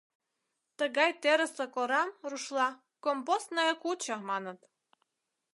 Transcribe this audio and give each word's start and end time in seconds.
Тыгай 0.77 1.11
терыслык 1.21 1.73
орам 1.81 2.09
рушла 2.29 2.67
«компостная 3.05 3.73
куча» 3.83 4.15
маныт. 4.29 4.59